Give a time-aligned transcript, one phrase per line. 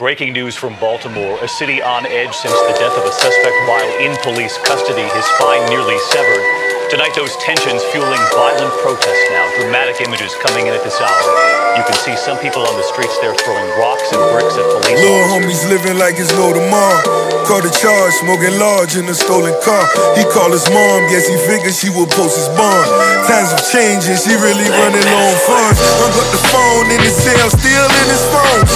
[0.00, 3.98] Breaking news from Baltimore, a city on edge since the death of a suspect while
[4.00, 6.59] in police custody, his spine nearly severed.
[6.90, 9.46] Tonight, those tensions fueling violent protests now.
[9.62, 11.22] Dramatic images coming in at this hour.
[11.78, 14.98] You can see some people on the streets there throwing rocks and bricks at police
[14.98, 16.98] Little homies living like it's no tomorrow.
[17.46, 19.86] Caught a charge, smoking large in a stolen car.
[20.18, 22.90] He called his mom, guess he figured she would post his bond.
[23.30, 25.78] Times have changed and she really running low on funds.
[26.02, 28.66] Hung up the phone in his cell, still in his phone.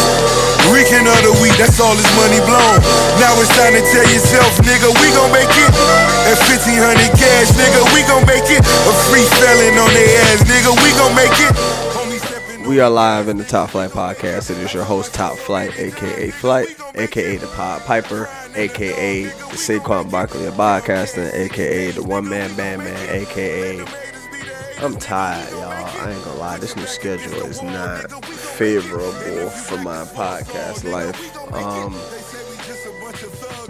[0.70, 2.78] Weekend of the week, that's all his money blown.
[3.18, 5.70] Now it's time to tell yourself, nigga, we gon' make it.
[6.30, 8.60] At 1500 cash, nigga, we make it.
[8.60, 12.68] A free felon on their ass, nigga, we make it.
[12.68, 14.50] We are live in the Top Flight Podcast.
[14.50, 20.10] It is your host, Top Flight, aka Flight, aka the Pod Piper, aka the Saquon
[20.10, 23.84] Barkley of podcasting, aka the One Man Band Man, aka
[24.78, 25.62] I'm tired, y'all.
[25.62, 26.58] I ain't gonna lie.
[26.58, 31.54] This new schedule is not favorable for my podcast life.
[31.54, 31.94] Um,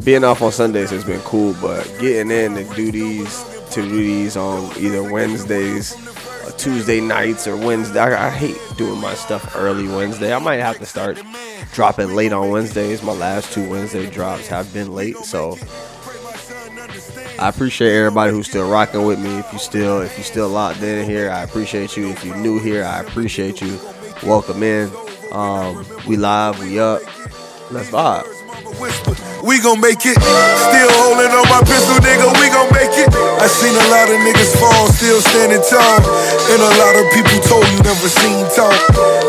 [0.05, 4.71] being off on Sundays has been cool, but getting in to do these these on
[4.79, 5.95] either Wednesdays,
[6.45, 8.01] or Tuesday nights, or Wednesday.
[8.01, 10.35] I, I hate doing my stuff early Wednesday.
[10.35, 11.21] I might have to start
[11.73, 13.02] dropping late on Wednesdays.
[13.02, 15.57] My last two Wednesday drops have been late, so
[17.39, 19.39] I appreciate everybody who's still rocking with me.
[19.39, 22.09] If you still if you still locked in here, I appreciate you.
[22.09, 23.79] If you're new here, I appreciate you.
[24.23, 24.91] Welcome in.
[25.33, 27.02] Um, we live, we up.
[27.71, 29.24] Let's vibe.
[29.45, 30.16] We gon' make it.
[30.16, 33.12] Still holding on my pistol, nigga, we gon' make it.
[33.12, 36.00] I seen a lot of niggas fall, still standing tall.
[36.48, 38.72] And a lot of people told you never seen talk.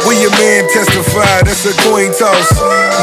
[0.07, 2.47] When your man testified, that's a coin toss.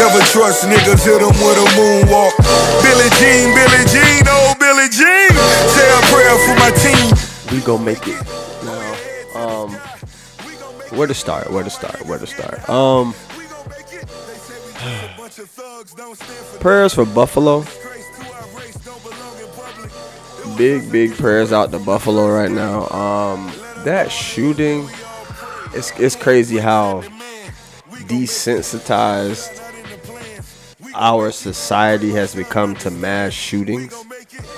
[0.00, 2.32] Never trust niggas, hit them with a moonwalk.
[2.80, 5.30] Billie Jean, Billie Jean, oh Billie Jean.
[5.68, 7.12] Say a prayer for my team.
[7.52, 8.16] we gonna make it.
[8.64, 8.88] Now,
[9.36, 9.70] um,
[10.96, 11.50] where to start?
[11.52, 12.06] Where to start?
[12.06, 12.68] Where to start?
[12.68, 13.14] Um,
[16.60, 17.64] prayers for Buffalo.
[20.56, 22.88] Big, big prayers out to Buffalo right now.
[22.88, 23.52] Um,
[23.84, 24.88] that shooting,
[25.72, 27.02] it's it's crazy how
[28.06, 29.60] desensitized
[30.94, 33.94] our society has become to mass shootings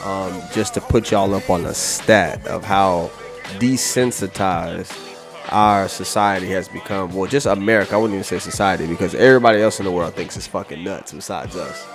[0.03, 3.11] um, just to put y'all up on a stat of how
[3.59, 5.14] desensitized
[5.55, 7.15] our society has become.
[7.15, 7.95] Well, just America.
[7.95, 11.13] I wouldn't even say society because everybody else in the world thinks it's fucking nuts
[11.13, 11.87] besides us.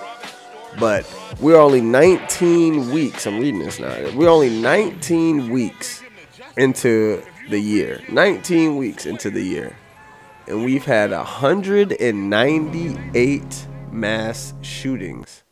[0.78, 1.04] But
[1.40, 3.26] we're only 19 weeks.
[3.26, 3.94] I'm reading this now.
[4.14, 6.02] We're only 19 weeks
[6.56, 8.00] into the year.
[8.08, 9.76] 19 weeks into the year.
[10.46, 15.44] And we've had 198 mass shootings.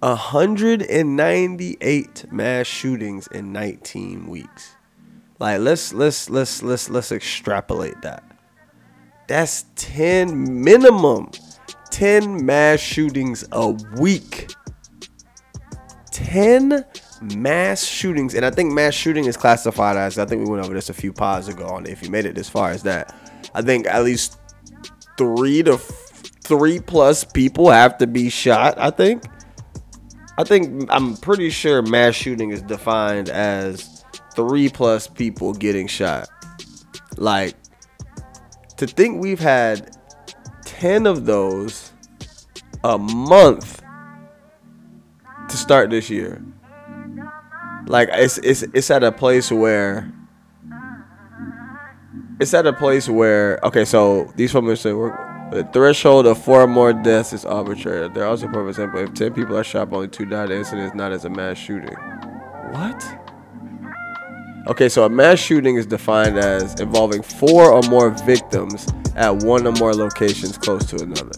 [0.00, 4.74] 198 mass shootings in 19 weeks.
[5.44, 8.24] Like let's let's let's let's let's extrapolate that.
[9.28, 11.32] That's 10 minimum
[11.90, 13.68] 10 mass shootings a
[13.98, 14.54] week.
[16.12, 16.82] 10
[17.36, 20.72] mass shootings and I think mass shooting is classified as I think we went over
[20.72, 23.14] this a few pods ago on if you made it as far as that.
[23.54, 24.38] I think at least
[25.18, 29.24] 3 to f- 3 plus people have to be shot, I think.
[30.38, 33.93] I think I'm pretty sure mass shooting is defined as
[34.34, 36.28] three plus people getting shot.
[37.16, 37.54] Like
[38.76, 39.96] to think we've had
[40.64, 41.92] 10 of those
[42.82, 43.82] a month
[45.48, 46.42] to start this year.
[47.86, 50.12] Like it's it's it's at a place where
[52.40, 56.66] it's at a place where okay, so these women say the threshold of four or
[56.66, 58.08] more deaths is arbitrary.
[58.08, 60.46] They're also for example, if ten people are shot, only two die.
[60.46, 61.94] the incident is not as a mass shooting.
[62.70, 63.23] What?
[64.66, 69.66] Okay, so a mass shooting is defined as involving four or more victims at one
[69.66, 71.32] or more locations close to another.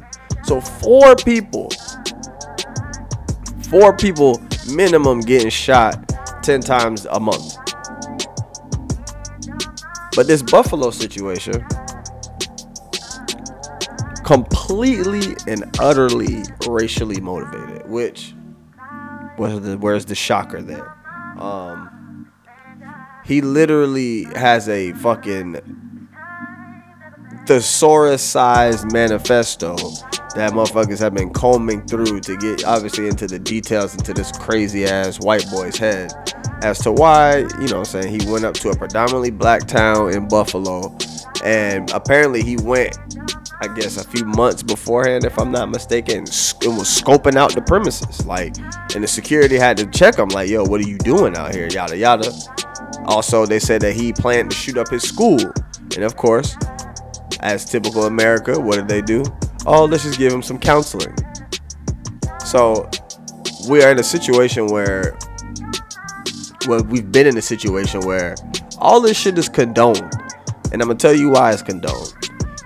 [0.45, 1.69] So four people,
[3.69, 4.41] four people
[4.73, 6.09] minimum getting shot
[6.45, 7.57] ten times a month.
[10.15, 11.67] But this Buffalo situation,
[14.25, 18.35] completely and utterly racially motivated, which
[19.37, 20.97] was the where's the shocker there?
[21.39, 21.91] Um,
[23.27, 25.61] he literally has a fucking
[27.47, 29.77] thesaurus-sized manifesto
[30.35, 34.85] that motherfuckers have been combing through to get obviously into the details into this crazy
[34.85, 36.13] ass white boy's head
[36.63, 39.67] as to why, you know what I'm saying, he went up to a predominantly black
[39.67, 40.97] town in Buffalo
[41.45, 42.97] and apparently he went
[43.59, 47.63] I guess a few months beforehand, if I'm not mistaken, and was scoping out the
[47.63, 48.27] premises.
[48.27, 48.55] Like,
[48.95, 51.67] and the security had to check him, like, yo, what are you doing out here?
[51.69, 52.31] Yada yada.
[53.07, 55.41] Also, they said that he planned to shoot up his school.
[55.95, 56.57] And of course,
[57.41, 59.25] as typical America, what did they do?
[59.67, 61.15] oh, let's just give him some counseling.
[62.45, 62.89] So
[63.69, 65.19] we are in a situation where,
[66.67, 68.37] well, we've been in a situation where
[68.79, 70.13] all this shit is condoned,
[70.73, 72.15] and I'm gonna tell you why it's condoned.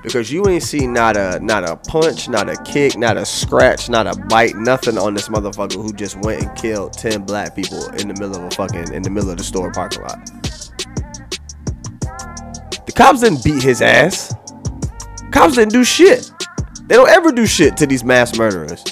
[0.03, 3.91] Because you ain't seen not a not a punch, not a kick, not a scratch,
[3.91, 7.87] not a bite, nothing on this motherfucker who just went and killed ten black people
[7.95, 10.25] in the middle of a fucking in the middle of the store parking lot.
[12.87, 14.35] The cops didn't beat his ass.
[15.33, 16.33] Cops didn't do shit.
[16.87, 18.83] They don't ever do shit to these mass murderers.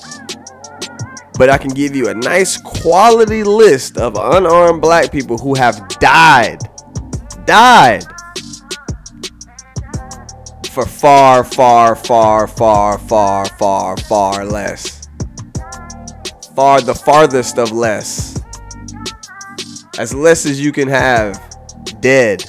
[1.38, 5.88] But I can give you a nice quality list of unarmed black people who have
[6.00, 6.58] died.
[7.46, 8.04] Died
[10.78, 15.08] for far, far, far, far, far, far, far less.
[16.54, 18.40] Far the farthest of less.
[19.98, 21.34] As less as you can have
[22.00, 22.44] dead.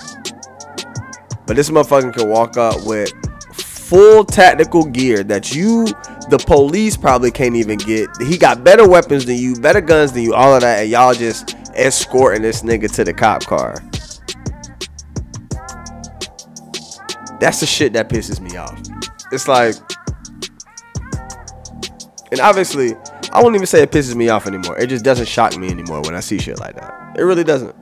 [1.48, 3.12] But this motherfucker can walk up with
[3.52, 5.86] full tactical gear that you,
[6.30, 8.10] the police, probably can't even get.
[8.22, 11.16] He got better weapons than you, better guns than you, all of that, and y'all
[11.16, 13.84] just escorting this nigga to the cop car.
[17.40, 18.80] That's the shit that pisses me off.
[19.32, 19.76] It's like,
[22.32, 22.96] and obviously,
[23.32, 24.78] I won't even say it pisses me off anymore.
[24.78, 27.16] It just doesn't shock me anymore when I see shit like that.
[27.18, 27.76] It really doesn't.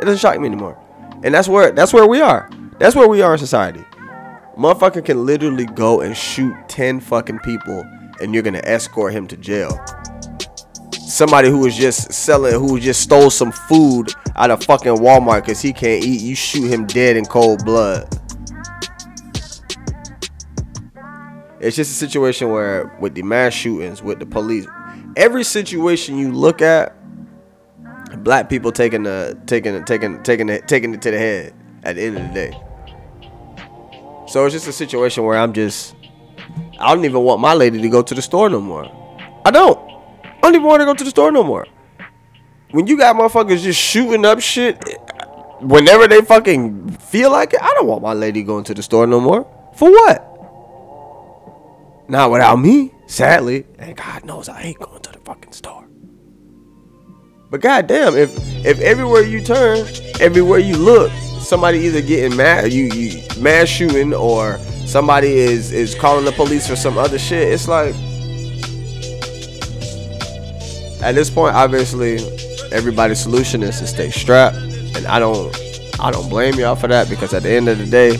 [0.00, 0.78] It doesn't shock me anymore.
[1.24, 2.50] And that's where that's where we are.
[2.78, 3.84] That's where we are in society.
[4.56, 7.84] Motherfucker can literally go and shoot 10 fucking people
[8.20, 9.80] and you're gonna escort him to jail.
[10.92, 15.60] Somebody who was just selling, who just stole some food out of fucking Walmart because
[15.60, 18.08] he can't eat, you shoot him dead in cold blood.
[21.62, 24.66] It's just a situation where, with the mass shootings, with the police,
[25.16, 26.96] every situation you look at,
[28.24, 31.54] black people taking the taking taking taking it taking it to the head
[31.84, 32.50] at the end of the day.
[34.26, 35.94] So it's just a situation where I'm just,
[36.80, 38.84] I don't even want my lady to go to the store no more.
[39.44, 39.78] I don't.
[40.24, 41.66] I don't even want to go to the store no more.
[42.72, 44.82] When you got motherfuckers just shooting up shit
[45.60, 49.06] whenever they fucking feel like it, I don't want my lady going to the store
[49.06, 49.46] no more.
[49.74, 50.31] For what?
[52.08, 53.66] Not without me, sadly.
[53.78, 55.86] And God knows I ain't going to the fucking store.
[57.50, 58.30] But goddamn, if
[58.64, 59.86] if everywhere you turn,
[60.20, 65.94] everywhere you look, somebody either getting mad, you you mass shooting, or somebody is is
[65.94, 67.52] calling the police for some other shit.
[67.52, 67.94] It's like
[71.02, 72.18] at this point, obviously,
[72.72, 75.54] everybody's solution is to stay strapped, and I don't
[76.00, 78.16] I don't blame y'all for that because at the end of the day,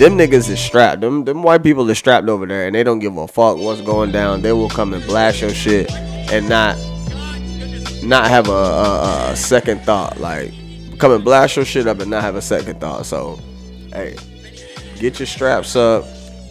[0.00, 1.02] them niggas is strapped.
[1.02, 3.82] Them them white people is strapped over there, and they don't give a fuck what's
[3.82, 4.40] going down.
[4.40, 6.78] They will come and blast your shit and not
[8.02, 10.18] not have a, a, a second thought.
[10.18, 10.52] Like
[10.98, 13.04] come and blast your shit up and not have a second thought.
[13.04, 13.38] So,
[13.92, 14.16] hey,
[14.98, 16.04] get your straps up.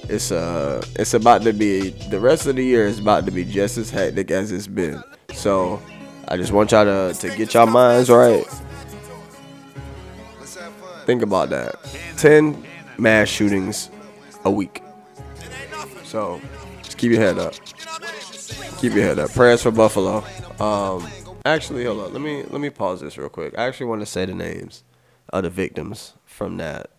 [0.04, 3.44] It's uh, it's about to be the rest of the year is about to be
[3.45, 5.04] just as hectic as it's been.
[5.34, 5.81] So,
[6.28, 8.45] I just want y'all to to get y'all minds right.
[11.07, 11.75] Think about that.
[12.16, 12.63] Ten
[13.00, 13.90] mass shootings
[14.46, 14.84] a week.
[16.04, 16.42] So,
[16.84, 17.54] just keep your head up.
[18.80, 19.31] Keep your head up.
[19.31, 20.24] Prayers for Buffalo.
[20.60, 21.07] Um,
[21.46, 22.13] actually, hold on.
[22.13, 23.57] Let me let me pause this real quick.
[23.57, 24.84] I actually want to say the names
[25.30, 26.90] of the victims from that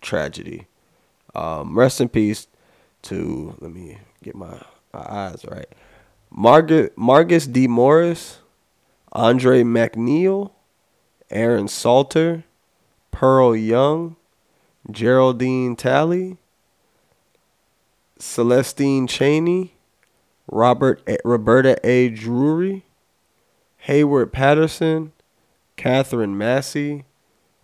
[0.00, 0.66] tragedy.
[1.34, 2.48] Um, rest in peace
[3.02, 4.60] to let me get my,
[4.92, 5.68] my eyes right.
[6.30, 7.66] Margaret Marcus D.
[7.66, 8.38] Morris,
[9.12, 10.52] Andre Mackniel,
[11.30, 12.44] Aaron Salter,
[13.10, 14.16] Pearl Young,
[14.90, 16.36] Geraldine Talley,
[18.18, 19.74] Celestine Chaney,
[20.50, 22.08] Robert Roberta A.
[22.08, 22.84] Drury,
[23.86, 25.12] Heyward Patterson,
[25.76, 27.04] Katherine Massey,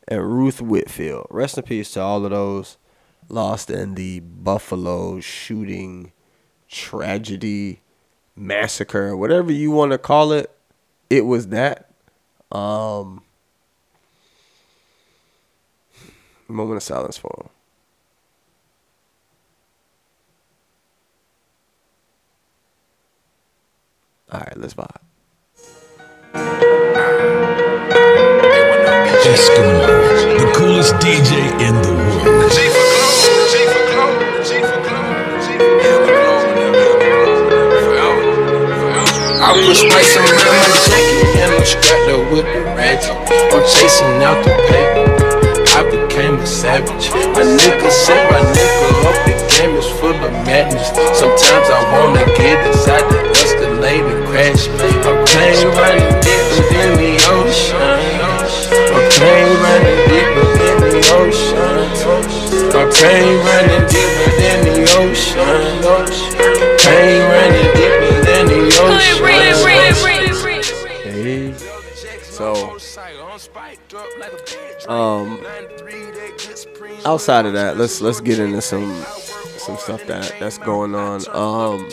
[0.09, 1.27] and Ruth Whitfield.
[1.31, 2.79] Rest in peace to all of those
[3.29, 6.13] lost in the Buffalo shooting
[6.69, 7.81] tragedy,
[8.35, 10.51] massacre, whatever you want to call it.
[11.11, 11.91] It was that.
[12.53, 13.23] Um,
[16.53, 17.51] moment of silence for him.
[24.33, 25.07] All right, let's vibe.
[29.27, 29.87] Eskimo,
[30.39, 32.53] the coolest DJ in the world.
[39.39, 43.15] I put spice around my jacket and I'm strapped up with the ratchet.
[43.53, 44.86] I'm chasing out the paper
[46.67, 47.07] savage.
[47.35, 50.89] My nigga set my nigga up, the game is full of madness.
[51.15, 54.63] Sometimes I wanna get inside the escalator crash.
[54.67, 58.03] A plane running deeper than the ocean.
[58.97, 61.87] A plane running deeper than the ocean.
[62.75, 65.71] A plane running deeper than the ocean.
[66.83, 69.07] Plane running deeper than the ocean.
[72.37, 72.53] So,
[74.89, 75.41] um,
[77.07, 79.05] outside of that, let's let's get into some
[79.57, 81.23] some stuff that that's going on.
[81.35, 81.89] Um,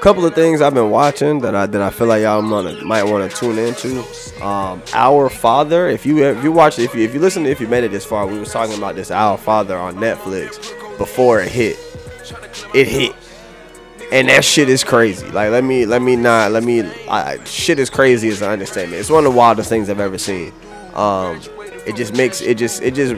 [0.00, 3.04] couple of things I've been watching that I that I feel like y'all might, might
[3.04, 4.00] want to tune into.
[4.44, 5.88] Um, Our Father.
[5.88, 8.04] If you if you watch if you if you listen if you made it this
[8.04, 10.58] far, we was talking about this Our Father on Netflix
[10.98, 11.78] before it hit.
[12.74, 13.14] It hit.
[14.10, 15.30] And that shit is crazy.
[15.30, 18.98] Like let me let me not let me I, shit is crazy is an understatement.
[18.98, 20.52] It's one of the wildest things I've ever seen.
[20.94, 21.40] Um,
[21.86, 23.14] it just makes it just it just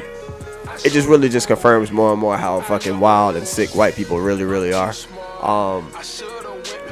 [0.85, 4.21] it just really just confirms more and more how fucking wild and sick white people
[4.21, 4.93] really really are.
[5.43, 5.91] Um,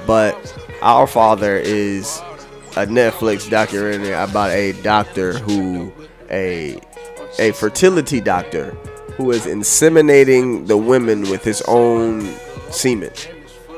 [0.06, 0.34] but
[0.82, 2.18] Our Father is
[2.76, 5.92] a Netflix documentary about a doctor who
[6.30, 6.80] a
[7.38, 8.70] a fertility doctor
[9.16, 12.34] who is inseminating the women with his own
[12.70, 13.12] semen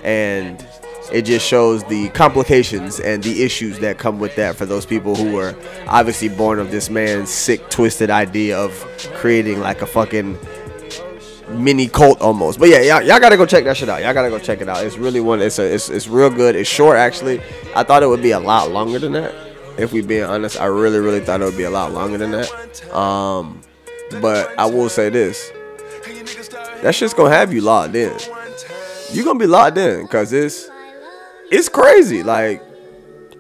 [0.05, 0.67] and
[1.13, 5.15] it just shows the complications and the issues that come with that for those people
[5.15, 5.55] who were
[5.87, 8.73] obviously born of this man's sick twisted idea of
[9.15, 10.39] creating like a fucking
[11.51, 12.59] mini cult almost.
[12.59, 14.03] But yeah, y'all, y'all gotta go check that shit out.
[14.03, 14.85] Y'all gotta go check it out.
[14.85, 15.41] It's really one.
[15.41, 15.75] It's a.
[15.75, 16.57] It's, it's real good.
[16.57, 17.41] It's short actually.
[17.75, 19.35] I thought it would be a lot longer than that.
[19.77, 22.31] If we being honest, I really really thought it would be a lot longer than
[22.31, 22.95] that.
[22.95, 23.61] Um,
[24.21, 25.51] but I will say this.
[26.83, 28.17] That shit's gonna have you locked in.
[29.13, 30.69] You gonna be locked in because it's
[31.51, 32.23] it's crazy.
[32.23, 32.63] Like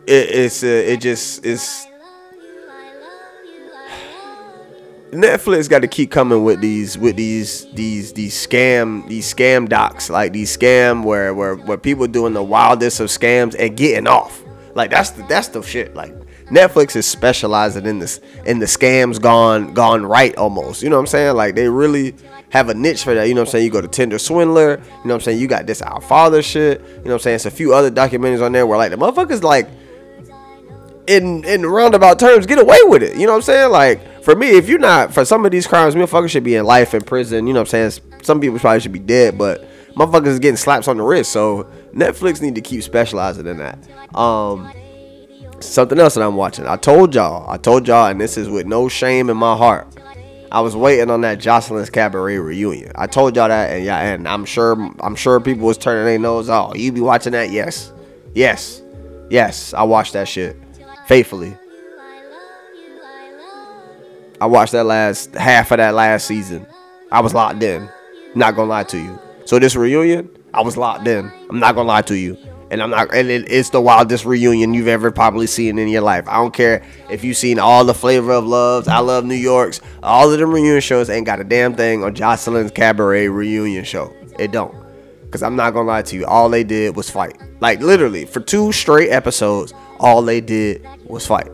[0.07, 1.87] it, it's uh, it just it's
[5.15, 10.11] Netflix got to keep coming with these with these these these scam these scam docs
[10.11, 14.43] like these scam where where where people doing the wildest of scams and getting off.
[14.75, 15.95] Like that's the that's the shit.
[15.95, 16.13] Like
[16.47, 20.83] Netflix is specializing in this in the scams gone gone right almost.
[20.83, 21.37] You know what I'm saying?
[21.37, 22.15] Like they really
[22.55, 23.27] have a niche for that.
[23.27, 23.65] You know what I'm saying?
[23.65, 24.71] You go to Tinder Swindler.
[24.71, 25.41] You know what I'm saying?
[25.41, 26.81] You got this Our Father shit.
[26.81, 27.35] You know what I'm saying?
[27.35, 29.69] It's a few other documentaries on there where like the motherfuckers like
[31.09, 33.17] in in roundabout terms get away with it.
[33.17, 33.71] You know what I'm saying?
[33.73, 36.65] Like for me, if you're not for some of these crimes, motherfuckers should be in
[36.65, 37.49] life in prison.
[37.49, 38.05] You know what I'm saying?
[38.23, 41.33] Some people probably should be dead, but motherfuckers is getting slaps on the wrist.
[41.33, 43.79] So Netflix need to keep specializing in that.
[44.17, 44.73] Um,
[45.59, 46.69] something else that I'm watching.
[46.69, 49.89] I told y'all, I told y'all, and this is with no shame in my heart.
[50.55, 52.93] I was waiting on that Joseline's Cabaret reunion.
[52.95, 56.17] I told y'all that, and yeah, and I'm sure, I'm sure people was turning their
[56.17, 56.49] nose.
[56.49, 57.51] Oh, you be watching that?
[57.51, 57.93] Yes,
[58.37, 58.81] yes,
[59.31, 59.75] yes.
[59.75, 60.57] I watched that shit
[61.09, 61.59] faithfully.
[64.41, 66.65] I watched that last half of that last season.
[67.11, 67.89] I was locked in.
[68.37, 69.19] Not gonna lie to you.
[69.47, 71.33] So this reunion, I was locked in.
[71.51, 72.39] I'm not gonna lie to you.
[72.75, 76.01] And I'm not and it, it's the wildest reunion you've ever probably seen in your
[76.01, 76.27] life.
[76.27, 79.81] I don't care if you've seen all the flavor of loves, I love New York's,
[80.03, 84.13] all of them reunion shows ain't got a damn thing on Joseline's Cabaret reunion show.
[84.41, 84.75] It don't.
[85.31, 87.41] Cause I'm not gonna lie to you, all they did was fight.
[87.61, 91.53] Like literally, for two straight episodes, all they did was fight.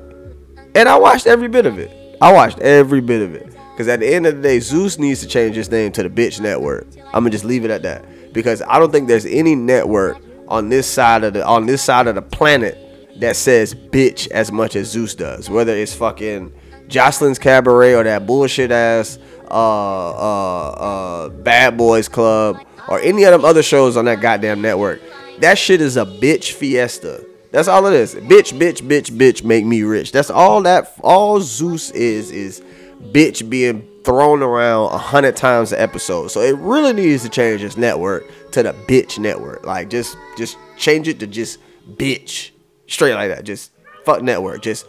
[0.75, 2.17] And I watched every bit of it.
[2.23, 3.55] I watched every bit of it.
[3.73, 6.09] Because at the end of the day, Zeus needs to change his name to the
[6.09, 6.87] Bitch Network.
[7.09, 8.33] I'm gonna just leave it at that.
[8.33, 10.17] Because I don't think there's any network
[10.51, 12.77] on this side of the on this side of the planet
[13.21, 15.49] that says bitch as much as Zeus does.
[15.49, 16.53] Whether it's fucking
[16.89, 19.19] Joseline's Cabaret or that bullshit ass
[19.51, 24.61] uh uh uh Bad Boys Club or any of them other shows on that goddamn
[24.61, 25.01] network.
[25.39, 27.25] That shit is a bitch fiesta.
[27.53, 28.15] That's all it is.
[28.15, 30.13] Bitch, bitch, bitch, bitch, make me rich.
[30.13, 32.63] That's all that all Zeus is is
[33.01, 36.29] bitch being thrown around a hundred times an episode.
[36.29, 39.67] So it really needs to change its network to the bitch network.
[39.67, 42.51] Like just just change it to just bitch.
[42.87, 43.45] Straight like that.
[43.45, 43.73] Just
[44.05, 44.63] fuck network.
[44.63, 44.87] Just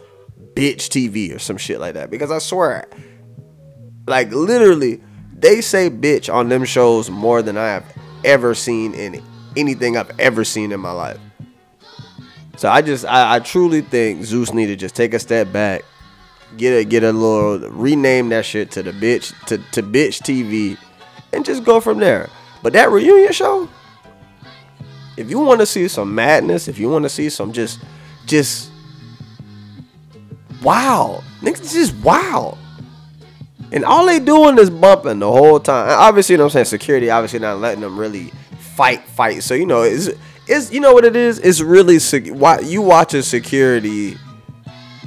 [0.54, 2.10] bitch TV or some shit like that.
[2.10, 2.88] Because I swear,
[4.06, 5.02] like literally,
[5.36, 9.22] they say bitch on them shows more than I have ever seen in
[9.56, 11.18] anything I've ever seen in my life.
[12.56, 15.82] So I just I, I truly think Zeus need to just take a step back,
[16.56, 20.78] get a get a little rename that shit to the bitch to, to bitch TV
[21.32, 22.28] and just go from there.
[22.62, 23.68] But that reunion show,
[25.16, 27.80] if you want to see some madness, if you want to see some just
[28.26, 28.70] just
[30.62, 32.56] wow, niggas just wow.
[33.72, 35.88] And all they doing is bumping the whole time.
[35.88, 36.64] Obviously, you know what I'm saying?
[36.66, 39.42] Security obviously not letting them really fight, fight.
[39.42, 40.10] So, you know, it's,
[40.46, 41.38] it's you know what it is?
[41.38, 44.18] It's really, sec- why you watching security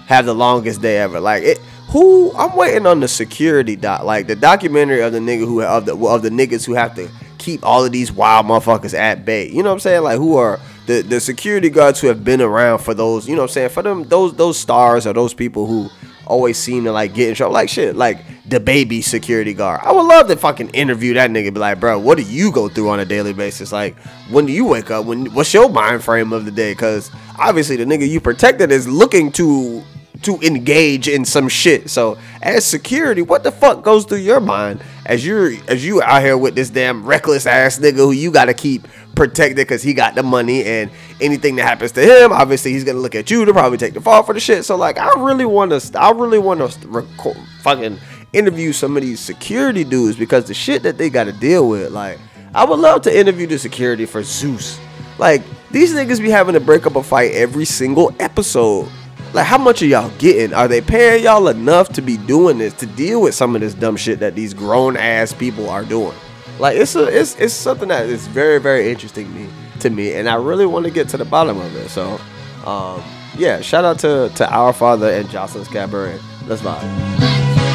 [0.07, 1.19] have the longest day ever.
[1.19, 1.57] Like, it,
[1.89, 5.85] who, I'm waiting on the security doc, like the documentary of the nigga who, of
[5.85, 9.49] the, of the niggas who have to keep all of these wild motherfuckers at bay.
[9.49, 10.03] You know what I'm saying?
[10.03, 13.43] Like, who are the, the security guards who have been around for those, you know
[13.43, 13.69] what I'm saying?
[13.69, 15.89] For them, those, those stars or those people who,
[16.27, 17.53] always seem to like get in trouble.
[17.53, 19.81] Like shit, like the baby security guard.
[19.83, 21.53] I would love to fucking interview that nigga.
[21.53, 23.71] Be like, bro, what do you go through on a daily basis?
[23.71, 23.97] Like,
[24.29, 25.05] when do you wake up?
[25.05, 26.71] When what's your mind frame of the day?
[26.71, 29.83] Because obviously the nigga you protected is looking to
[30.23, 31.89] to engage in some shit.
[31.89, 36.21] So as security, what the fuck goes through your mind as you're as you out
[36.21, 40.15] here with this damn reckless ass nigga who you gotta keep protected because he got
[40.15, 40.91] the money and
[41.21, 44.01] anything that happens to him, obviously he's gonna look at you to probably take the
[44.01, 44.65] fall for the shit.
[44.65, 47.99] So like, I really want to, I really want to record, fucking
[48.33, 51.91] interview some of these security dudes because the shit that they got to deal with,
[51.91, 52.19] like,
[52.53, 54.79] I would love to interview the security for Zeus.
[55.17, 55.41] Like,
[55.71, 58.89] these niggas be having to break up a fight every single episode.
[59.35, 60.53] Like, how much are y'all getting?
[60.53, 63.73] Are they paying y'all enough to be doing this to deal with some of this
[63.73, 66.15] dumb shit that these grown ass people are doing?
[66.57, 69.49] Like, it's a, it's, it's something that is very, very interesting me
[69.81, 71.89] to me, and I really want to get to the bottom of it.
[71.89, 72.17] So,
[72.65, 73.03] um,
[73.37, 76.17] yeah, shout out to to our father and Joseline's Cabaret.
[76.47, 77.74] Let's vibe.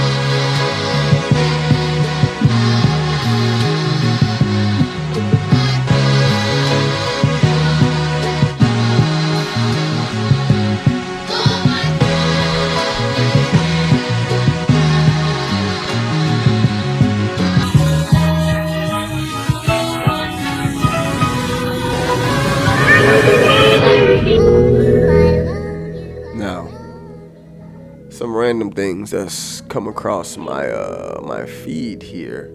[28.20, 32.52] Some random things that's come across my uh my feed here.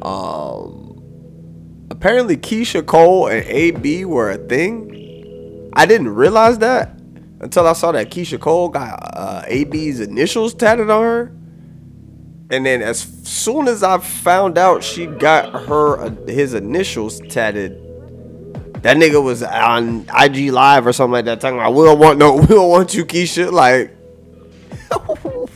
[0.00, 0.98] Um
[1.90, 5.70] apparently Keyshia Cole and AB were a thing.
[5.74, 6.98] I didn't realize that
[7.40, 11.26] until I saw that Keyshia Cole got uh, AB's initials tatted on her.
[12.48, 17.72] And then as soon as I found out she got her uh, his initials tatted,
[18.80, 22.18] that nigga was on IG Live or something like that talking about we don't want
[22.18, 23.93] no we don't want you Keyshia like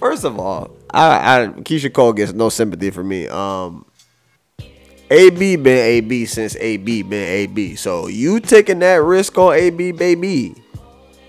[0.00, 3.28] First of all, I, I Keyshia Cole gets no sympathy for me.
[3.28, 3.86] Um,
[5.10, 7.76] AB been AB since AB been AB.
[7.76, 10.54] So you taking that risk on AB, baby,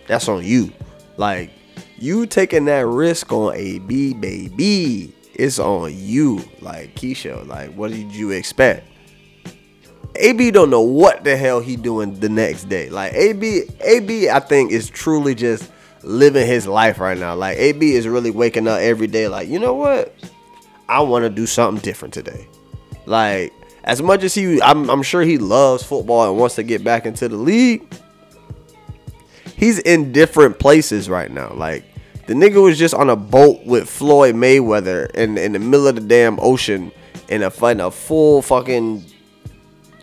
[0.07, 0.71] that's on you.
[1.17, 1.51] Like
[1.97, 6.43] you taking that risk on AB, baby, it's on you.
[6.61, 8.87] Like Keyshia, like what did you expect?
[10.15, 12.89] AB don't know what the hell he doing the next day.
[12.89, 15.71] Like AB, AB, I think is truly just
[16.03, 17.35] living his life right now.
[17.35, 19.27] Like AB is really waking up every day.
[19.27, 20.13] Like you know what,
[20.87, 22.47] I want to do something different today.
[23.05, 26.83] Like as much as he, I'm, I'm sure he loves football and wants to get
[26.83, 27.83] back into the league.
[29.55, 31.53] He's in different places right now.
[31.53, 31.85] Like
[32.27, 35.95] the nigga was just on a boat with Floyd Mayweather in in the middle of
[35.95, 36.91] the damn ocean
[37.29, 39.05] in a fighting a full fucking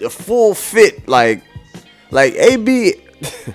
[0.01, 1.43] a full fit like
[2.11, 2.95] like AB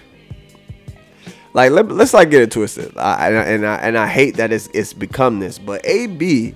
[1.53, 2.95] like let, us not get it twisted.
[2.97, 6.55] I, and, I, and I and I hate that it's it's become this but AB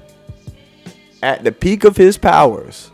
[1.21, 2.91] at the peak of his powers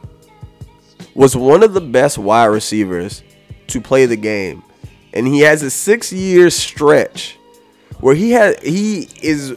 [1.13, 3.23] was one of the best wide receivers
[3.67, 4.63] to play the game.
[5.13, 7.37] And he has a 6 year stretch
[7.99, 9.55] where he had he is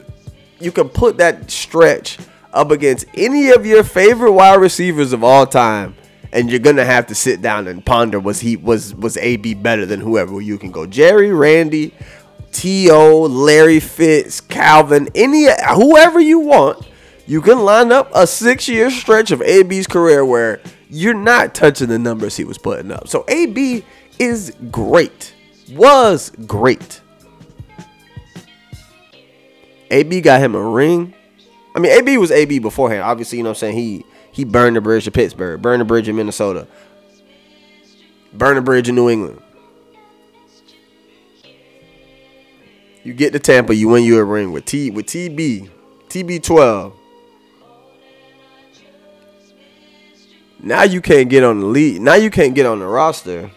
[0.61, 2.19] you can put that stretch
[2.53, 5.95] up against any of your favorite wide receivers of all time
[6.33, 9.87] and you're gonna have to sit down and ponder was he was was AB better
[9.87, 11.95] than whoever you can go Jerry, Randy,
[12.53, 16.87] T.O., Larry Fitz, Calvin, any whoever you want.
[17.27, 21.89] You can line up a six year stretch of AB's career where you're not touching
[21.89, 23.09] the numbers he was putting up.
[23.09, 23.85] So AB
[24.19, 25.35] is great.
[25.73, 27.03] Was great.
[29.91, 31.15] AB got him a ring.
[31.75, 33.03] I mean, AB was AB beforehand.
[33.03, 33.77] Obviously, you know what I'm saying?
[33.77, 34.05] He
[34.39, 36.69] he burned the bridge to Pittsburgh, burned the bridge in Minnesota,
[38.33, 39.43] burned the bridge in New England.
[43.03, 45.69] You get to Tampa, you win you a ring with T with TB,
[46.09, 46.93] TB12.
[50.61, 52.01] Now you can't get on the lead.
[52.01, 53.51] Now you can't get on the roster.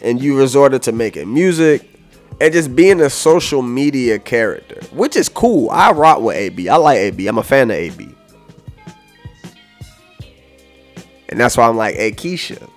[0.00, 1.90] And you resorted to making music
[2.40, 5.70] and just being a social media character, which is cool.
[5.70, 6.68] I rock with AB.
[6.68, 7.26] I like AB.
[7.26, 8.14] I'm a fan of AB.
[11.34, 12.70] And that's why I'm like, hey, Keyshia.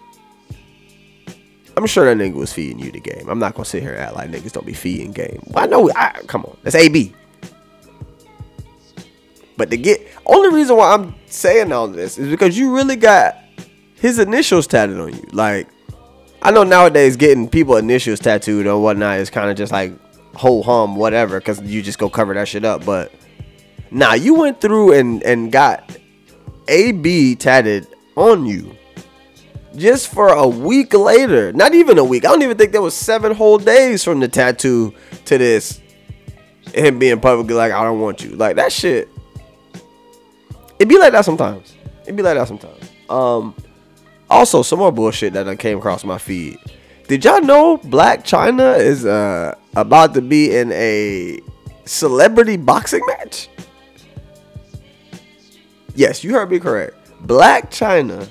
[1.77, 3.29] I'm sure that nigga was feeding you the game.
[3.29, 5.43] I'm not gonna sit here and act like niggas don't be feeding game.
[5.49, 5.91] Well, I know.
[5.95, 7.13] I, come on, that's AB.
[9.57, 13.37] But to get only reason why I'm saying all this is because you really got
[13.93, 15.23] his initials tattooed on you.
[15.33, 15.67] Like
[16.41, 19.93] I know nowadays getting people initials tattooed or whatnot is kind of just like
[20.33, 22.83] ho hum whatever because you just go cover that shit up.
[22.83, 23.11] But
[23.91, 25.95] nah, you went through and and got
[26.67, 27.85] AB tatted
[28.17, 28.75] on you
[29.77, 31.53] just for a week later.
[31.53, 32.25] Not even a week.
[32.25, 34.93] I don't even think there was seven whole days from the tattoo
[35.25, 35.81] to this.
[36.73, 38.31] Him being publicly like, I don't want you.
[38.31, 39.07] Like that shit.
[40.79, 41.75] It be like that sometimes.
[42.05, 42.83] It be like that sometimes.
[43.09, 43.55] Um
[44.29, 46.57] also some more bullshit that I came across my feed.
[47.07, 51.39] Did y'all know Blac Chyna is uh about to be in a
[51.85, 53.47] celebrity boxing match?
[55.95, 56.96] Yes, you heard me correct.
[57.23, 58.29] Blac Chyna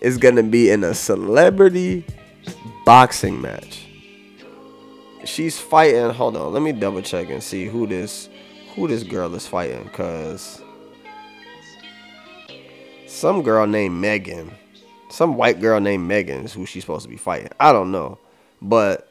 [0.00, 2.04] is gonna be in a celebrity
[2.84, 3.86] boxing match.
[5.24, 6.10] She's fighting.
[6.10, 8.28] Hold on, let me double check and see who this
[8.74, 9.88] who this girl is fighting.
[9.88, 10.62] Cause
[13.06, 14.52] some girl named Megan,
[15.08, 17.50] some white girl named Megan is who she's supposed to be fighting.
[17.58, 18.18] I don't know,
[18.60, 19.10] but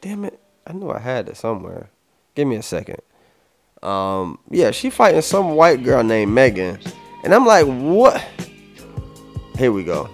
[0.00, 1.90] damn it, I knew I had it somewhere.
[2.34, 2.98] Give me a second.
[3.82, 6.78] Um, yeah, she fighting some white girl named Megan,
[7.24, 8.22] and I'm like, what?
[9.58, 10.08] Here we go.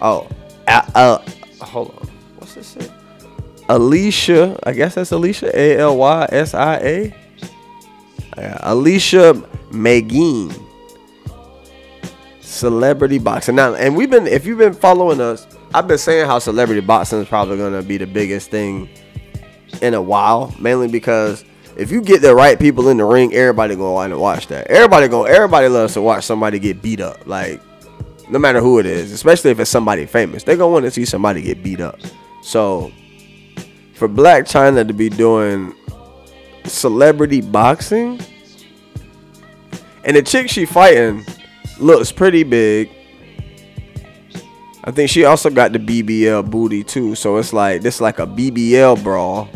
[0.00, 0.26] Oh,
[0.66, 1.18] uh, uh
[1.60, 2.08] hold on.
[2.38, 2.90] What's this say?
[3.68, 5.54] Alicia, I guess that's Alicia.
[5.54, 7.14] A L Y S I A.
[8.36, 10.50] Alysia Magen.
[12.40, 13.56] Celebrity boxing.
[13.56, 17.20] Now, and we've been, if you've been following us, I've been saying how celebrity boxing
[17.20, 18.88] is probably going to be the biggest thing
[19.82, 21.44] in a while, mainly because
[21.76, 24.68] if you get the right people in the ring, everybody gonna to watch that.
[24.68, 27.26] Everybody going everybody loves to watch somebody get beat up.
[27.26, 27.60] Like
[28.28, 31.04] no matter who it is, especially if it's somebody famous, they're gonna want to see
[31.04, 31.98] somebody get beat up.
[32.42, 32.90] So
[33.94, 35.74] for Blac Chyna to be doing
[36.64, 38.20] celebrity boxing,
[40.04, 41.24] and the chick she fighting
[41.78, 42.90] looks pretty big.
[44.84, 48.26] I think she also got the BBL booty too, so it's like this like a
[48.26, 49.48] BBL brawl.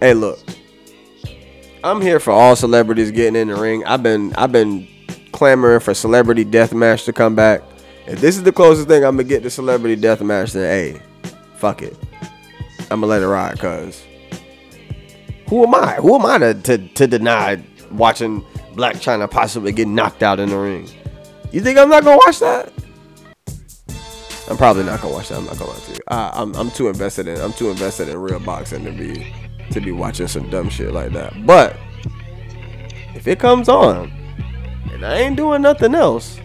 [0.00, 0.38] Hey, look.
[1.82, 3.84] I'm here for all celebrities getting in the ring.
[3.84, 4.88] I've been I've been
[5.34, 7.60] clamoring for celebrity death match to come back.
[8.06, 11.02] If this is the closest thing I'm gonna get to celebrity death match, then hey,
[11.56, 11.96] fuck it.
[12.90, 14.04] I'm gonna let it ride, cause
[15.48, 15.96] who am I?
[15.96, 18.42] Who am I to, to, to deny watching
[18.74, 20.88] Blac Chyna possibly get knocked out in the ring?
[21.50, 22.72] You think I'm not gonna watch that?
[24.48, 25.38] I'm probably not gonna watch that.
[25.38, 25.98] I'm not gonna lie to you.
[26.08, 29.34] I, I'm I'm too invested in I'm too invested in real boxing to be
[29.72, 31.44] to be watching some dumb shit like that.
[31.44, 31.76] But
[33.16, 34.12] if it comes on
[34.92, 36.38] and I ain't doing nothing else,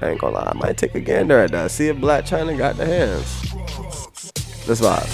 [0.00, 0.52] I ain't gonna lie.
[0.52, 1.70] I might take a gander at that.
[1.70, 3.54] See if Blac Chyna got the hands.
[4.66, 5.06] Let's vibe.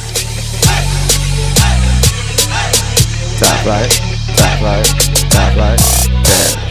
[3.38, 3.91] Top flight,
[4.37, 4.87] top flight,
[5.31, 5.79] top flight,
[6.25, 6.67] cash.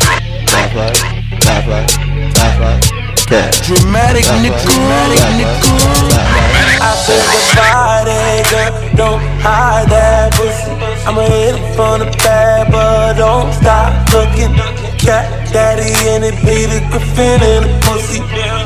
[0.48, 0.96] Top flight,
[1.42, 1.90] top flight,
[2.36, 2.82] top flight,
[3.28, 3.68] cash.
[3.68, 6.47] Dramatic nigga, dramatic nigga.
[6.80, 10.72] I said divided, girl, don't hide that pussy.
[11.08, 14.54] I'ma hit it from the back, but don't stop looking.
[14.98, 18.20] Cat daddy and it Peter Griffin in the pussy.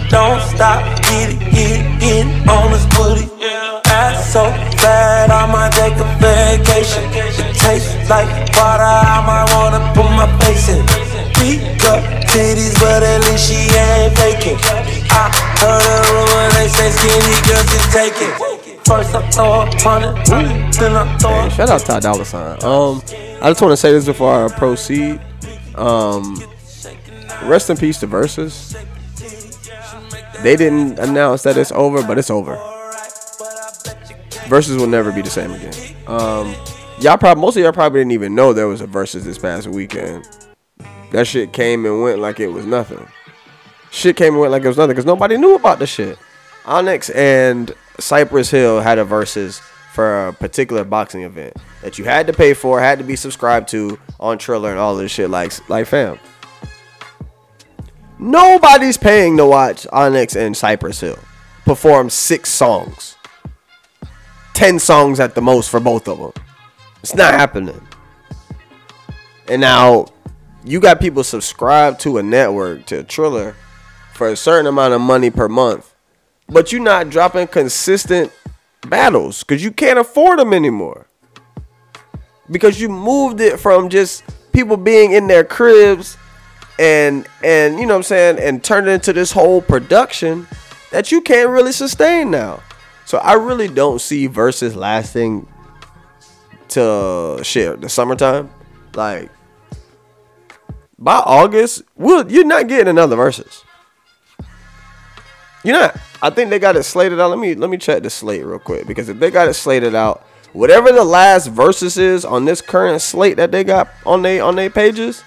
[0.10, 3.30] Don't stop, get it, get it, get it on this booty.
[3.88, 4.44] Ass so
[4.80, 7.04] fat, I might take a vacation.
[7.16, 10.84] It tastes like water, I might wanna put my face in.
[11.40, 15.01] Big up titties, but at least she ain't faking.
[15.12, 18.62] I heard a rumor, they say skinny girls is taking.
[18.86, 22.64] First I throw a hundred, then I throw Hey, shout out Ty Dolla Sign.
[22.64, 23.02] Um,
[23.42, 25.22] I just want to say this before I proceed.
[25.76, 26.42] Um,
[27.44, 28.76] rest in peace to Verzuz.
[30.44, 32.56] They didn't announce that it's over, but it's over.
[34.48, 35.74] Verzuz will never be the same again.
[36.08, 36.54] Um,
[37.00, 39.68] y'all probably most of y'all probably didn't even know there was a Verzuz this past
[39.68, 40.28] weekend.
[41.12, 43.08] That shit came and went like it was nothing.
[43.92, 46.18] Shit came and went like it was nothing because nobody knew about the shit.
[46.66, 49.60] Onyx and Cypress Hill had a Verzuz
[49.92, 53.68] for a particular boxing event that you had to pay for, had to be subscribed
[53.70, 55.30] to on Triller and all this shit.
[55.30, 56.18] Like, like fam,
[58.18, 61.20] nobody's paying to watch Onyx and Cypress Hill
[61.66, 63.18] perform six songs,
[64.54, 66.34] ten songs at the most for both of them.
[67.02, 67.82] It's not happening.
[69.50, 70.06] And now
[70.64, 73.56] you got people subscribed to a network to a Triller
[74.22, 75.96] for a certain amount of money per month,
[76.48, 78.32] but you're not dropping consistent
[78.88, 81.08] battles because you can't afford them anymore.
[82.52, 86.18] Because you moved it from just people being in their cribs
[86.78, 90.46] and and you know what I'm saying and turned it into this whole production
[90.92, 92.62] that you can't really sustain now.
[93.06, 95.48] So I really don't see Verzuz lasting
[96.68, 98.52] to shit the summertime.
[98.94, 99.32] Like
[101.00, 103.64] by August, we'll, you're not getting another Verzuz.
[105.64, 106.00] You're not.
[106.22, 107.30] I think they got it slated out.
[107.30, 109.94] Let me let me check the slate real quick because if they got it slated
[109.94, 114.40] out, whatever the last Verzuz is on this current slate that they got on they
[114.40, 115.24] on their pages,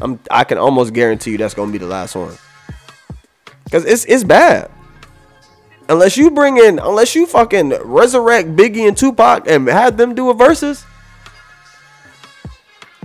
[0.00, 2.36] I'm I can almost guarantee you that's gonna be the last one.
[3.70, 4.70] Cause it's it's bad.
[5.90, 10.28] Unless you bring in, unless you fucking resurrect Biggie and Tupac and have them do
[10.28, 10.84] a Verzuz,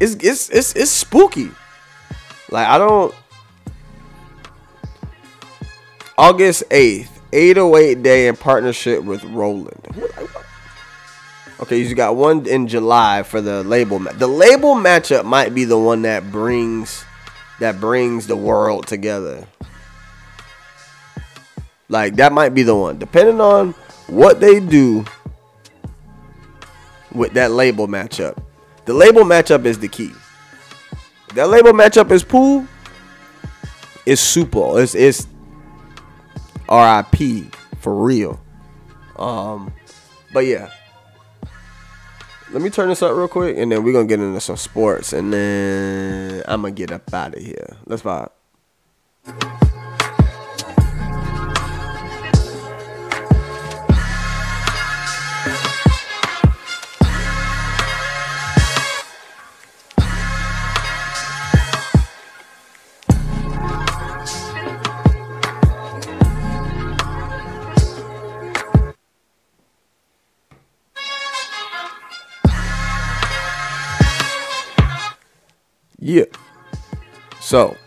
[0.01, 1.49] it's it's it's it's spooky.
[2.51, 3.15] Like I don't
[6.17, 9.87] August 8th, 808 Day in partnership with Roland.
[11.59, 13.97] Okay, you got one in July for the label.
[13.97, 17.05] Ma- the label matchup might be the one that brings
[17.59, 19.47] that brings the world together.
[21.89, 23.71] Like that might be the one, depending on
[24.07, 25.05] what they do
[27.13, 28.37] with that label matchup.
[28.85, 30.11] The label matchup is the key.
[31.35, 32.67] That label matchup is pool.
[34.05, 34.81] It's super.
[34.81, 35.27] It's it's
[36.73, 38.39] RIP for real.
[39.17, 39.73] Um,
[40.33, 40.69] but yeah.
[42.51, 45.11] Let me turn this up real quick, and then we're gonna get into some sports,
[45.11, 47.77] and then I'm gonna get up out of here.
[47.85, 48.29] Let's vibe.
[76.03, 76.25] Yeah.
[77.39, 77.77] So,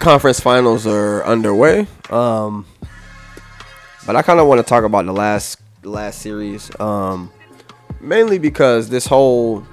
[0.00, 1.86] conference finals are underway.
[2.10, 2.66] Um,
[4.04, 6.72] but I kind of want to talk about the last last series.
[6.80, 7.30] Um,
[8.00, 9.64] mainly because this whole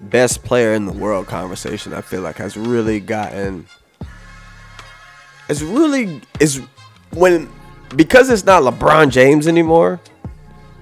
[0.00, 3.68] best player in the world conversation, I feel like has really gotten.
[5.48, 6.60] It's really is
[7.12, 7.48] when
[7.94, 10.00] because it's not LeBron James anymore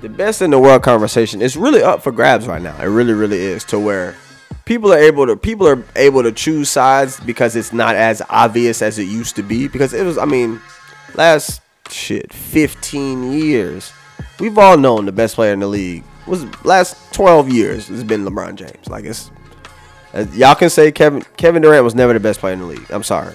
[0.05, 2.77] the best in the world conversation is really up for grabs right now.
[2.79, 4.15] It really, really is to where
[4.67, 8.83] people are able to people are able to choose sides because it's not as obvious
[8.83, 9.67] as it used to be.
[9.67, 10.61] Because it was, I mean,
[11.15, 13.95] last shit, 15 years,
[14.39, 18.27] we've all known the best player in the league was last 12 years has been
[18.27, 18.87] LeBron James.
[18.89, 19.31] Like it's
[20.35, 22.91] y'all can say Kevin Kevin Durant was never the best player in the league.
[22.91, 23.35] I'm sorry.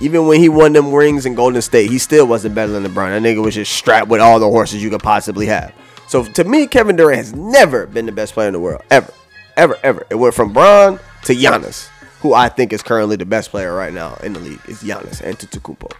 [0.00, 3.10] Even when he won them rings in Golden State, he still wasn't better than LeBron.
[3.10, 5.72] That nigga was just strapped with all the horses you could possibly have.
[6.14, 8.82] So to me, Kevin Durant has never been the best player in the world.
[8.88, 9.12] Ever.
[9.56, 10.06] Ever, ever.
[10.10, 11.88] It went from Bron to Giannis,
[12.20, 15.20] who I think is currently the best player right now in the league, is Giannis
[15.22, 15.92] Antetokounmpo.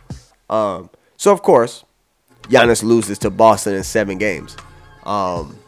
[0.55, 1.85] Um, so of course,
[2.43, 4.57] Giannis loses to Boston in seven games.
[5.03, 5.59] Um,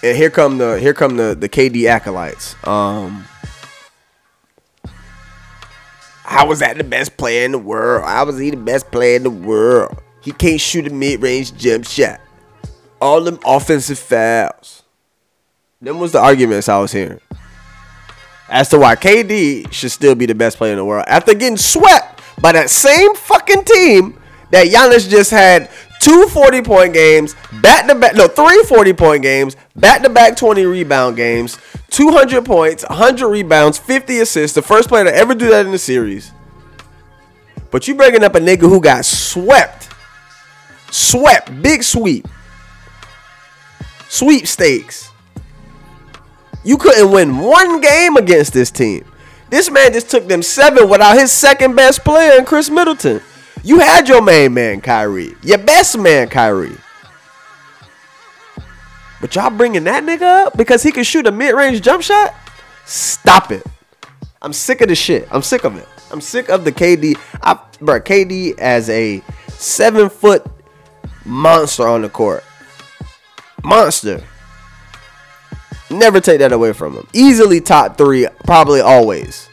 [0.00, 2.54] and here come the here come the the KD acolytes.
[2.64, 3.24] Um,
[6.22, 8.04] how was that the best player in the world?
[8.04, 10.00] How was he the best player in the world?
[10.20, 12.20] He can't shoot a mid-range jump shot.
[13.00, 14.82] All them offensive fouls.
[15.80, 17.20] Them was the arguments I was hearing.
[18.48, 21.56] As to why KD should still be the best player in the world after getting
[21.56, 27.86] swept by that same fucking team that Giannis just had two 40 point games, back
[27.86, 31.58] to back, no, three 40 point games, back to back 20 rebound games,
[31.90, 35.78] 200 points, 100 rebounds, 50 assists, the first player to ever do that in the
[35.78, 36.32] series.
[37.70, 39.77] But you bringing up a nigga who got swept
[40.90, 41.62] Swept.
[41.62, 42.26] Big sweep.
[44.08, 45.10] Sweepstakes.
[46.64, 49.04] You couldn't win one game against this team.
[49.50, 53.22] This man just took them seven without his second best player in Khris Middleton.
[53.64, 55.34] You had your main man, Kyrie.
[55.42, 56.76] Your best man, Kyrie.
[59.20, 62.34] But y'all bringing that nigga up because he can shoot a mid-range jump shot?
[62.84, 63.66] Stop it.
[64.40, 65.26] I'm sick of the shit.
[65.30, 65.88] I'm sick of it.
[66.10, 67.18] I'm sick of the KD.
[67.42, 70.46] I, bro, KD as a seven foot
[71.28, 72.44] monster on the court.
[73.62, 74.24] Monster.
[75.90, 77.06] Never take that away from him.
[77.12, 79.48] Easily top three, probably always.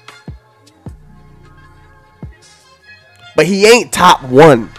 [3.36, 4.70] But he ain't top one.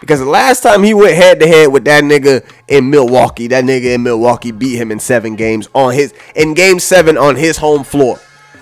[0.00, 3.64] Because the last time he went head to head with that nigga in Milwaukee, that
[3.64, 7.58] nigga in Milwaukee beat him in seven games on his in game seven on his
[7.58, 8.18] home floor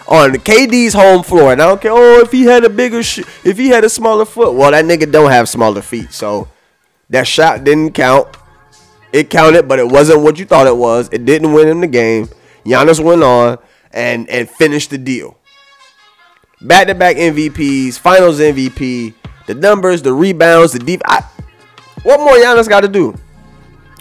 [0.09, 1.53] on KD's home floor.
[1.53, 1.93] And I don't care.
[1.93, 4.85] Oh, if he had a bigger, sh- if he had a smaller foot, well, that
[4.85, 6.13] nigga don't have smaller feet.
[6.13, 6.49] So
[7.11, 8.29] that shot didn't count.
[9.13, 11.09] It counted, but it wasn't what you thought it was.
[11.13, 12.29] It didn't win him the game.
[12.65, 13.59] Giannis went on
[13.93, 15.39] and and finished the deal.
[16.61, 19.15] Back to back MVPs, Finals MVP,
[19.47, 21.01] the numbers, the rebounds, the deep.
[21.05, 21.25] I,
[22.03, 23.15] what more Giannis got to do?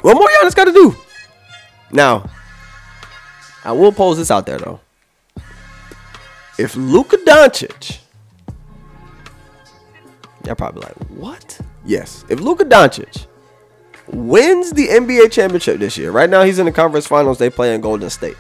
[0.02, 0.96] What more Giannis got to do?
[1.92, 2.30] Now,
[3.64, 4.80] I will pose this out there though
[6.58, 8.00] if Luka Doncic,
[10.46, 11.60] you're probably like, what?
[11.86, 13.28] Yes, if Luka Doncic
[14.08, 17.38] wins the NBA championship this year, right now he's in the conference finals.
[17.38, 18.38] They play in Golden State.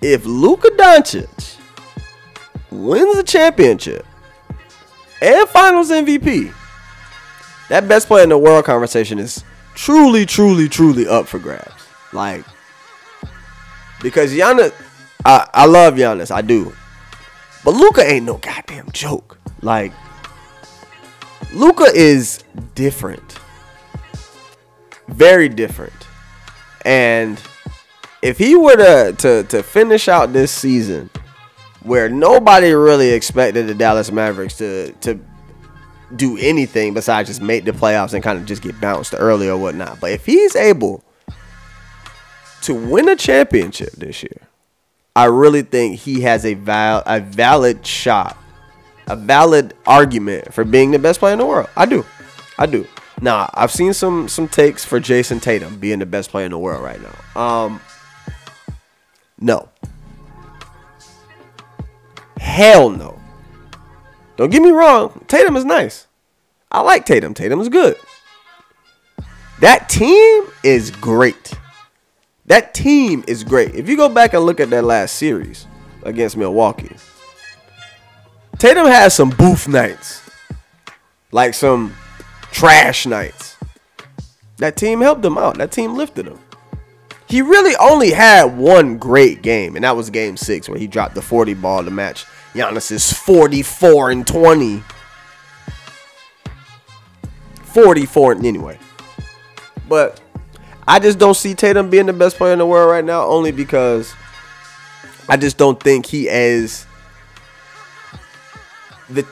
[0.00, 1.58] If Luka Doncic
[2.70, 4.04] wins the championship
[5.20, 6.52] and Finals MVP,
[7.68, 9.44] that best player in the world conversation is
[9.74, 11.86] truly, truly, truly up for grabs.
[12.12, 12.44] Like
[14.02, 14.72] because Giannis,
[15.24, 16.72] I, I love Giannis, I do.
[17.64, 19.38] But Luka ain't no goddamn joke.
[19.60, 19.92] Like
[21.52, 22.42] Luka is
[22.74, 23.38] different.
[25.08, 25.92] Very different.
[26.84, 27.40] And
[28.22, 31.10] if he were to, to to finish out this season
[31.82, 35.20] where nobody really expected the Dallas Mavericks to to
[36.16, 39.56] do anything besides just make the playoffs and kind of just get bounced early or
[39.56, 40.00] whatnot.
[40.00, 41.04] But if he's able
[42.62, 44.48] to win a championship this year,
[45.14, 48.36] I really think he has a val- a valid shot,
[49.06, 51.68] a valid argument for being the best player in the world.
[51.76, 52.06] I do,
[52.58, 52.86] I do.
[53.20, 56.58] Now I've seen some some takes for Jayson Tatum being the best player in the
[56.58, 57.40] world right now.
[57.40, 57.80] Um,
[59.38, 59.68] no,
[62.38, 63.18] hell no.
[64.36, 66.06] Don't get me wrong, Tatum is nice.
[66.70, 67.34] I like Tatum.
[67.34, 67.96] Tatum is good.
[69.60, 71.52] That team is great.
[72.46, 73.74] That team is great.
[73.74, 75.66] If you go back and look at that last series
[76.02, 76.96] against Milwaukee,
[78.58, 80.28] Tatum has some booth nights,
[81.30, 81.94] like some
[82.50, 83.56] trash nights.
[84.58, 85.58] That team helped him out.
[85.58, 86.38] That team lifted him.
[87.28, 91.14] He really only had one great game, and that was game six, where he dropped
[91.14, 94.82] the 40 ball to match Giannis's 44 and 20.
[97.64, 98.78] 44 anyway.
[99.88, 100.20] But
[100.86, 103.52] I just don't see Tatum being the best player in the world right now, only
[103.52, 104.14] because
[105.28, 106.86] I just don't think he is
[109.08, 109.26] the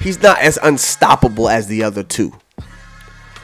[0.00, 2.32] he's not as unstoppable as the other two.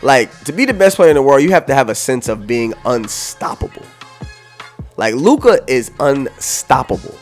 [0.03, 2.29] Like to be the best player in the world, you have to have a sense
[2.29, 3.85] of being unstoppable.
[4.96, 7.14] Like Luka is unstoppable.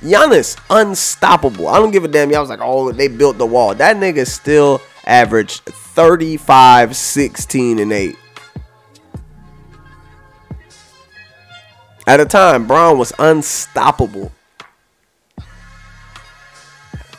[0.00, 1.68] Giannis, unstoppable.
[1.68, 2.30] I don't give a damn.
[2.30, 3.74] Y'all was like, oh, they built the wall.
[3.74, 8.16] That nigga still averaged 35, 16, and 8.
[12.06, 14.32] At a time, Bron was unstoppable.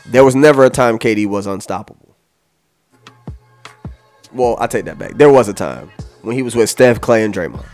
[0.06, 2.16] There was never a time KD was unstoppable.
[4.32, 5.12] Well, I take that back.
[5.14, 5.90] There was a time
[6.22, 7.64] when he was with Steph, Clay, and Draymond.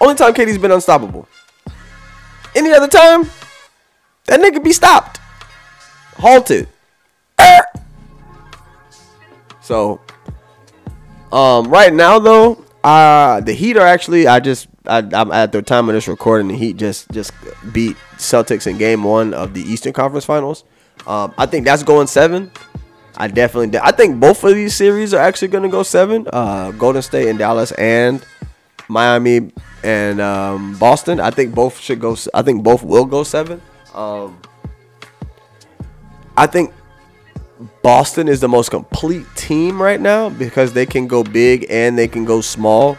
[0.00, 1.28] Only time KD's been unstoppable.
[2.54, 3.24] Any other time,
[4.26, 5.18] that nigga be stopped,
[6.16, 6.68] halted.
[9.62, 10.00] So,
[11.32, 14.26] um, right now though, uh, the Heat are actually.
[14.26, 17.32] I just, I, I'm at the time of this recording, the Heat just just
[17.72, 20.64] beat Celtics in Game One of the Eastern Conference Finals.
[21.06, 22.50] Um, I think that's going seven.
[23.16, 26.26] I definitely, I think both of these series are actually going to go seven.
[26.32, 28.24] Uh, Golden State and Dallas and
[28.88, 29.52] Miami
[29.84, 31.20] and um, Boston.
[31.20, 32.16] I think both should go.
[32.34, 33.60] I think both will go seven.
[33.94, 34.40] Um,
[36.36, 36.72] I think
[37.82, 42.08] Boston is the most complete team right now because they can go big and they
[42.08, 42.98] can go small.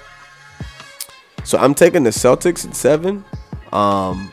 [1.44, 3.26] So I'm taking the Celtics at seven.
[3.72, 4.32] Um,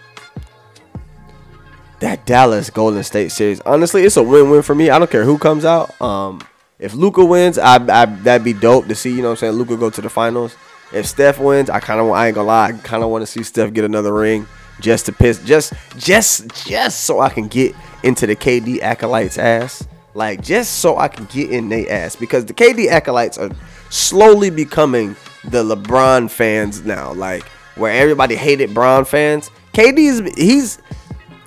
[2.01, 4.91] that Dallas Golden State series, honestly, it's a win-win for me.
[4.91, 6.01] I don't care who comes out.
[6.01, 6.41] Um,
[6.79, 9.11] if Luka wins, I, I that'd be dope to see.
[9.11, 9.53] You know what I'm saying?
[9.55, 10.57] Luca go to the finals.
[10.93, 13.27] If Steph wins, I kind of I ain't gonna lie, I kind of want to
[13.27, 14.47] see Steph get another ring
[14.81, 19.87] just to piss, just just just so I can get into the KD acolytes ass.
[20.15, 23.51] Like just so I can get in their ass because the KD acolytes are
[23.91, 27.13] slowly becoming the LeBron fans now.
[27.13, 27.45] Like
[27.77, 30.79] where everybody hated Bron fans, KD is he's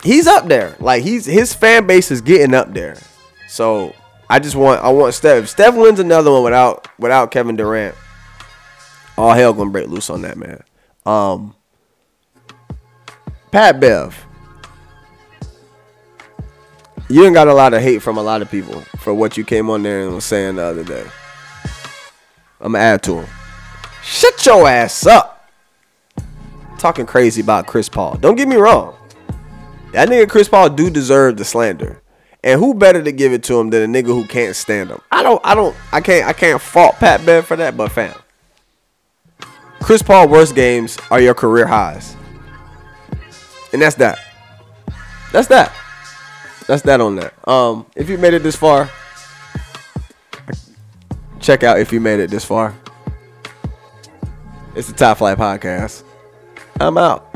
[0.03, 0.75] he's up there.
[0.79, 2.97] Like he's his fan base is getting up there.
[3.49, 3.93] So
[4.29, 5.49] I just want I want Steph.
[5.49, 7.95] Steph wins another one without without Kevin Durant.
[9.17, 10.63] All hell gonna break loose on that man.
[11.05, 11.55] Um,
[13.51, 14.25] Pat Bev.
[17.09, 19.43] You ain't got a lot of hate from a lot of people for what you
[19.43, 21.05] came on there and was saying the other day.
[22.61, 23.29] I'm gonna add to him.
[24.03, 25.49] Shut your ass up.
[26.77, 28.15] Talking crazy about Chris Paul.
[28.15, 28.95] Don't get me wrong.
[29.91, 32.01] That nigga Chris Paul do deserve the slander.
[32.43, 34.99] And who better to give it to him than a nigga who can't stand him?
[35.11, 38.15] I don't I don't I can't I can't fault Pat Bev for that, but fam.
[39.81, 42.15] Chris Paul worst games are your career highs.
[43.73, 44.19] And that's that.
[45.31, 45.73] That's that.
[46.67, 47.47] That's that on that.
[47.47, 48.89] Um, if you made it this far,
[51.39, 52.75] check out if you made it this far.
[54.75, 56.03] It's the Top Flight Podcast.
[56.79, 57.29] I'm out.